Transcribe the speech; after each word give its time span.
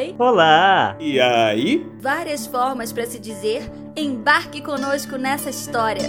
Oi. 0.00 0.14
Olá! 0.18 0.96
E 0.98 1.20
aí? 1.20 1.86
Várias 2.00 2.46
formas 2.46 2.90
para 2.90 3.04
se 3.04 3.18
dizer 3.18 3.70
embarque 3.94 4.62
conosco 4.62 5.18
nessa 5.18 5.50
história. 5.50 6.04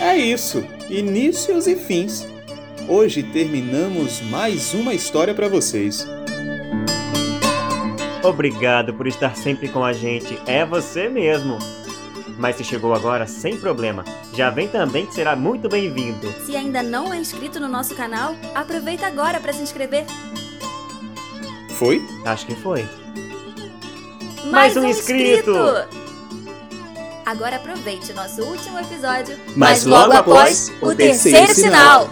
É 0.00 0.16
isso, 0.16 0.64
inícios 0.88 1.66
e 1.66 1.74
fins. 1.74 2.24
Hoje 2.88 3.24
terminamos 3.24 4.20
mais 4.20 4.72
uma 4.72 4.94
história 4.94 5.34
para 5.34 5.48
vocês. 5.48 6.06
Obrigado 8.22 8.94
por 8.94 9.08
estar 9.08 9.34
sempre 9.34 9.68
com 9.68 9.84
a 9.84 9.92
gente, 9.92 10.38
é 10.46 10.64
você 10.64 11.08
mesmo. 11.08 11.58
Mas 12.38 12.54
se 12.54 12.62
chegou 12.62 12.94
agora, 12.94 13.26
sem 13.26 13.56
problema. 13.56 14.04
Já 14.32 14.48
vem 14.48 14.68
também 14.68 15.06
que 15.06 15.14
será 15.14 15.34
muito 15.34 15.68
bem-vindo. 15.68 16.30
Se 16.46 16.54
ainda 16.54 16.84
não 16.84 17.12
é 17.12 17.16
inscrito 17.16 17.58
no 17.58 17.66
nosso 17.66 17.96
canal, 17.96 18.36
aproveita 18.54 19.08
agora 19.08 19.40
para 19.40 19.52
se 19.52 19.62
inscrever. 19.62 20.06
Foi? 21.74 22.00
Acho 22.24 22.46
que 22.46 22.54
foi. 22.54 22.88
Mais, 24.50 24.76
um 24.76 24.84
inscrito! 24.84 25.52
Agora 27.26 27.56
aproveite 27.56 28.12
nosso 28.12 28.42
último 28.44 28.78
episódio, 28.78 29.36
Mas 29.56 29.84
logo 29.84 30.12
após, 30.12 30.70
o 30.80 30.94
terceiro 30.94 31.52
sinal. 31.52 32.08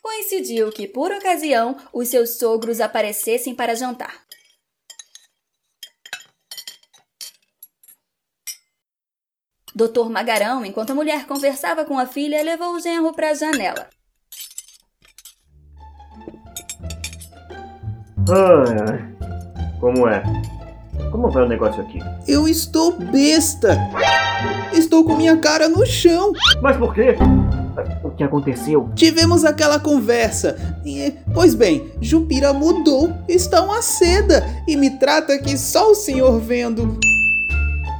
Coincidiu 0.00 0.70
que, 0.70 0.86
por 0.86 1.10
ocasião, 1.10 1.76
os 1.92 2.08
seus 2.08 2.38
sogros 2.38 2.80
aparecessem 2.80 3.54
para 3.54 3.74
jantar. 3.74 4.26
Doutor 9.76 10.08
Magarão, 10.08 10.64
enquanto 10.64 10.92
a 10.92 10.94
mulher 10.94 11.26
conversava 11.26 11.84
com 11.84 11.98
a 11.98 12.06
filha, 12.06 12.42
levou 12.42 12.74
o 12.74 12.80
genro 12.80 13.12
para 13.12 13.32
a 13.32 13.34
janela. 13.34 13.86
Ai, 18.26 18.76
ai. 18.88 19.78
Como 19.78 20.08
é? 20.08 20.22
Como 21.12 21.28
vai 21.30 21.44
o 21.44 21.48
negócio 21.48 21.82
aqui? 21.82 21.98
Eu 22.26 22.48
estou 22.48 22.90
besta! 22.90 23.76
Estou 24.72 25.04
com 25.04 25.14
minha 25.14 25.36
cara 25.36 25.68
no 25.68 25.84
chão! 25.84 26.32
Mas 26.62 26.78
por 26.78 26.94
quê? 26.94 27.14
O 28.02 28.08
que 28.12 28.24
aconteceu? 28.24 28.88
Tivemos 28.94 29.44
aquela 29.44 29.78
conversa. 29.78 30.56
E, 30.86 31.12
pois 31.34 31.54
bem, 31.54 31.92
Jupira 32.00 32.54
mudou, 32.54 33.12
está 33.28 33.60
uma 33.60 33.82
seda 33.82 34.42
e 34.66 34.74
me 34.74 34.98
trata 34.98 35.38
que 35.38 35.58
só 35.58 35.90
o 35.90 35.94
senhor 35.94 36.40
vendo. 36.40 36.98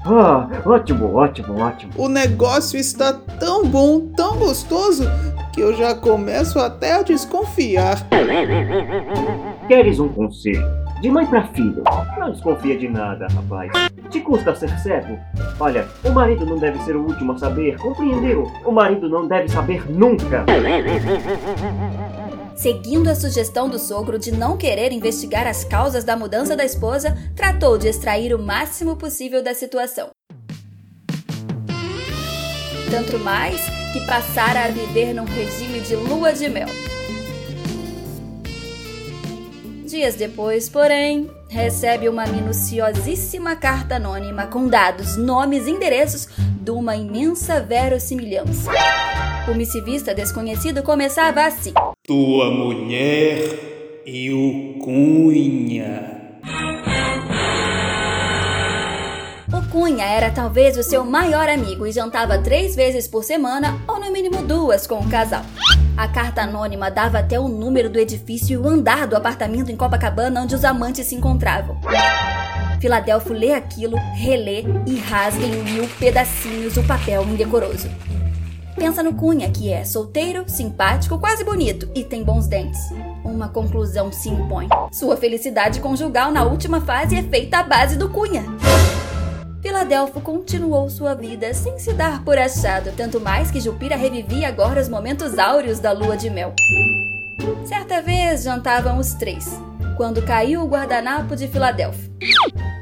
Ah, 0.09 0.49
ótimo, 0.65 1.15
ótimo, 1.17 1.61
ótimo. 1.61 1.93
O 1.97 2.09
negócio 2.09 2.79
está 2.79 3.12
tão 3.12 3.67
bom, 3.67 4.01
tão 4.17 4.37
gostoso, 4.37 5.05
que 5.53 5.61
eu 5.61 5.75
já 5.75 5.97
começo 5.97 6.61
até 6.61 6.95
a 6.95 7.03
desconfiar. 7.03 8.07
Queres 9.67 9.98
um 9.98 10.09
conselho? 10.09 10.65
De 11.01 11.11
mãe 11.11 11.27
pra 11.27 11.43
filho. 11.48 11.83
Não 12.19 12.31
desconfia 12.31 12.79
de 12.79 12.89
nada, 12.89 13.27
rapaz. 13.35 13.73
Te 14.09 14.21
custa 14.21 14.55
ser 14.55 14.71
cego? 14.79 15.19
Olha, 15.59 15.87
o 16.05 16.11
marido 16.11 16.47
não 16.47 16.57
deve 16.57 16.79
ser 16.85 16.95
o 16.95 17.03
último 17.03 17.33
a 17.33 17.39
saber, 17.39 17.77
compreendeu? 17.79 18.51
O 18.65 18.70
marido 18.70 19.09
não 19.09 19.27
deve 19.27 19.48
saber 19.48 19.91
nunca. 19.91 20.45
Seguindo 22.57 23.09
a 23.09 23.15
sugestão 23.15 23.69
do 23.69 23.79
sogro 23.79 24.19
de 24.19 24.33
não 24.33 24.57
querer 24.57 24.91
investigar 24.91 25.47
as 25.47 25.62
causas 25.62 26.05
da 26.05 26.17
mudança 26.17 26.57
da 26.57 26.65
esposa, 26.65 27.15
tratou 27.37 27.77
de 27.77 27.87
extrair 27.87 28.35
o 28.35 28.43
máximo 28.43 28.97
possível 28.97 29.43
da 29.43 29.55
situação. 29.55 30.09
Tanto 32.91 33.19
mais 33.19 33.61
que 33.92 34.07
passara 34.07 34.64
a 34.64 34.69
viver 34.69 35.13
num 35.13 35.27
regime 35.27 35.80
de 35.80 35.97
lua 35.97 36.33
de 36.33 36.48
mel. 36.48 36.69
Dias 39.86 40.17
depois, 40.17 40.69
porém, 40.69 41.30
recebe 41.48 42.08
uma 42.08 42.27
minuciosíssima 42.27 43.55
carta 43.55 43.95
anônima 43.95 44.48
com 44.48 44.67
dados, 44.67 45.17
nomes 45.17 45.69
e 45.69 45.70
endereços 45.70 46.29
de 46.61 46.73
uma 46.73 46.97
imensa 46.97 47.61
verossimilhança. 47.61 48.69
O 49.48 49.55
missivista 49.55 50.13
desconhecido 50.13 50.83
começava 50.83 51.45
assim: 51.45 51.73
Tua 52.05 52.51
mulher 52.51 54.02
e 54.05 54.33
o 54.33 54.80
Cunha. 54.83 56.41
O 59.53 59.70
Cunha 59.70 60.05
era 60.05 60.33
talvez 60.33 60.77
o 60.77 60.83
seu 60.83 61.05
maior 61.05 61.48
amigo 61.48 61.86
e 61.86 61.92
jantava 61.92 62.39
três 62.39 62.74
vezes 62.74 63.07
por 63.07 63.23
semana, 63.23 63.80
ou 63.86 64.01
no 64.01 64.11
mínimo 64.11 64.42
duas, 64.42 64.85
com 64.85 64.98
o 64.98 65.08
casal. 65.08 65.45
A 65.96 66.07
carta 66.07 66.42
anônima 66.42 66.90
dava 66.90 67.18
até 67.18 67.40
o 67.40 67.48
número 67.48 67.89
do 67.89 67.98
edifício 67.98 68.52
e 68.52 68.57
o 68.58 68.68
andar 68.68 69.07
do 69.07 69.17
apartamento 69.17 69.73
em 69.73 69.77
Copacabana 69.77 70.42
onde 70.42 70.55
os 70.55 70.62
amantes 70.62 71.07
se 71.07 71.14
encontravam. 71.14 71.79
Filadélfio 72.79 73.33
lê 73.33 73.55
aquilo, 73.55 73.96
relê 74.14 74.64
e 74.86 74.98
rasga 74.98 75.42
em 75.42 75.64
mil 75.64 75.89
pedacinhos 75.98 76.77
o 76.77 76.83
papel 76.83 77.23
indecoroso. 77.23 77.89
Pensa 78.74 79.02
no 79.02 79.14
Cunha, 79.14 79.51
que 79.51 79.73
é 79.73 79.86
solteiro, 79.86 80.45
simpático, 80.46 81.18
quase 81.18 81.42
bonito 81.42 81.89
e 81.95 82.05
tem 82.05 82.23
bons 82.23 82.46
dentes. 82.46 82.79
Uma 83.24 83.48
conclusão 83.48 84.12
se 84.12 84.29
impõe. 84.29 84.68
Sua 84.92 85.17
felicidade 85.17 85.80
conjugal 85.80 86.30
na 86.30 86.45
última 86.45 86.79
fase 86.83 87.17
é 87.17 87.23
feita 87.23 87.61
à 87.61 87.62
base 87.62 87.96
do 87.96 88.11
Cunha. 88.11 88.45
Filadélfio 89.67 90.21
continuou 90.21 90.89
sua 90.89 91.13
vida 91.13 91.53
sem 91.53 91.77
se 91.77 91.93
dar 91.93 92.23
por 92.25 92.39
achado, 92.39 92.93
tanto 92.97 93.19
mais 93.19 93.51
que 93.51 93.61
Jupira 93.61 93.97
revivia 93.97 94.47
agora 94.47 94.81
os 94.81 94.89
momentos 94.89 95.41
áureos 95.41 95.81
da 95.81 95.91
lua 95.91 96.17
de 96.17 96.31
mel. 96.31 96.55
Certa 97.65 98.01
vez 98.01 98.45
jantavam 98.45 98.97
os 98.97 99.15
três, 99.15 99.61
quando 99.97 100.25
caiu 100.25 100.63
o 100.63 100.69
guardanapo 100.69 101.35
de 101.35 101.49
Filadélfio. 101.49 102.13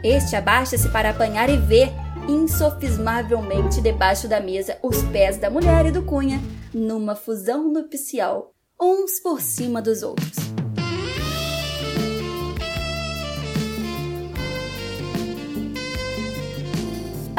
Este 0.05 0.37
abaixa-se 0.37 0.91
para 0.91 1.09
apanhar 1.09 1.49
e 1.49 1.57
vê, 1.57 1.91
insofismavelmente 2.29 3.81
debaixo 3.81 4.29
da 4.29 4.39
mesa, 4.39 4.77
os 4.83 5.03
pés 5.05 5.39
da 5.39 5.49
mulher 5.49 5.87
e 5.87 5.91
do 5.91 6.03
Cunha, 6.03 6.39
numa 6.75 7.15
fusão 7.15 7.67
nupcial, 7.67 8.53
uns 8.79 9.19
por 9.21 9.41
cima 9.41 9.81
dos 9.81 10.03
outros. 10.03 10.37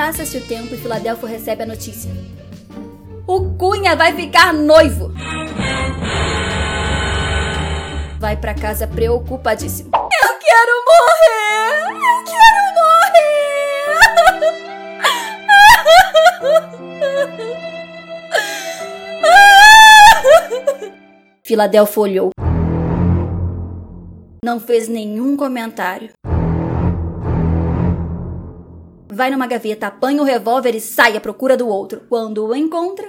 Passa-se 0.06 0.38
o 0.38 0.42
tempo 0.42 0.76
e 0.76 0.78
Filadélfio 0.78 1.28
recebe 1.28 1.64
a 1.64 1.66
notícia. 1.66 2.12
O 3.26 3.56
Cunha 3.56 3.96
vai 3.96 4.14
ficar 4.14 4.54
noivo! 4.54 5.12
Vai 8.20 8.38
pra 8.38 8.54
casa 8.54 8.86
preocupadíssimo. 8.86 9.90
Eu 9.96 10.38
quero 10.38 10.74
morrer! 10.86 11.90
Eu 11.90 12.24
quero 12.24 12.62
morrer! 12.76 13.32
Filadélfio 21.44 22.04
olhou. 22.04 22.30
Não 24.46 24.60
fez 24.60 24.88
nenhum 24.88 25.36
comentário 25.36 26.12
vai 29.16 29.32
numa 29.32 29.48
gaveta, 29.48 29.88
apanha 29.88 30.22
o 30.22 30.26
revólver 30.26 30.76
e 30.76 30.82
sai 30.82 31.16
à 31.16 31.22
procura 31.22 31.56
do 31.56 31.68
outro. 31.68 32.02
Quando 32.10 32.46
o 32.46 32.56
encontra. 32.56 33.06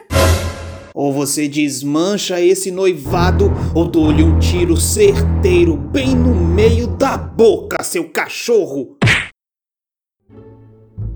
Ou 0.95 1.13
você 1.13 1.47
desmancha 1.47 2.41
esse 2.41 2.71
noivado, 2.71 3.51
ou 3.75 3.87
dou-lhe 3.87 4.23
um 4.23 4.39
tiro 4.39 4.77
certeiro 4.77 5.77
bem 5.77 6.15
no 6.15 6.35
meio 6.35 6.87
da 6.87 7.19
boca, 7.19 7.83
seu 7.83 8.09
cachorro! 8.09 8.97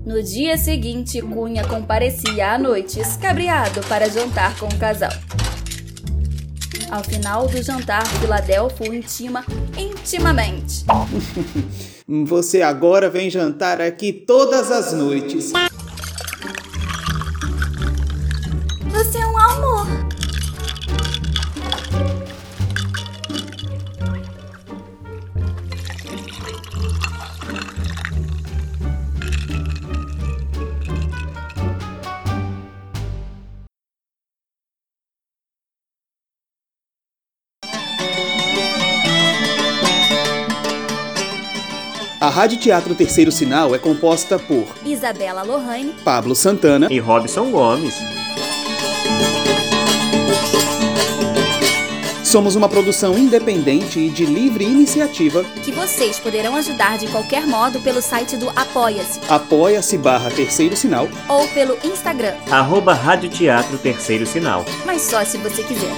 No 0.05 0.21
dia 0.21 0.57
seguinte, 0.57 1.21
Cunha 1.21 1.67
comparecia 1.67 2.53
à 2.53 2.57
noite, 2.59 2.99
escabriado, 2.99 3.81
para 3.87 4.09
jantar 4.09 4.59
com 4.59 4.67
o 4.67 4.77
casal. 4.77 5.11
Ao 6.91 7.01
final 7.05 7.47
do 7.47 7.63
jantar, 7.63 8.05
Filadélfio 8.05 8.91
o 8.91 8.93
intima 8.93 9.45
intimamente. 9.77 10.83
Você 12.27 12.61
agora 12.61 13.09
vem 13.09 13.29
jantar 13.29 13.79
aqui 13.79 14.11
todas 14.11 14.69
as 14.69 14.91
noites. 14.91 15.53
A 42.21 42.29
Rádio 42.29 42.59
Teatro 42.59 42.93
Terceiro 42.93 43.31
Sinal 43.31 43.73
é 43.73 43.79
composta 43.79 44.37
por 44.37 44.67
Isabela 44.85 45.41
Lohane, 45.41 45.93
Pablo 46.03 46.35
Santana, 46.35 46.87
E 46.89 46.99
Robson 46.99 47.49
Gomes. 47.51 47.95
somos 52.23 52.55
uma 52.55 52.69
produção 52.69 53.17
independente 53.17 53.99
e 53.99 54.09
de 54.09 54.25
livre 54.25 54.63
iniciativa. 54.63 55.43
que 55.65 55.71
vocês 55.71 56.17
poderão 56.17 56.55
ajudar 56.55 56.97
de 56.97 57.07
qualquer 57.07 57.45
modo 57.45 57.81
pelo 57.81 58.01
site 58.01 58.37
do 58.37 58.49
Apoia-se 58.55 59.19
Apoia-se 59.27 59.97
barra 59.97 60.29
Terceiro 60.31 60.77
Sinal. 60.77 61.09
ou 61.27 61.45
pelo 61.49 61.77
Instagram, 61.83 62.33
Arroba 62.49 62.93
Rádio 62.93 63.29
Teatro 63.29 63.77
Terceiro 63.77 64.25
Sinal. 64.25 64.63
mas 64.85 65.01
só 65.01 65.25
se 65.25 65.37
você 65.39 65.61
quiser. 65.63 65.91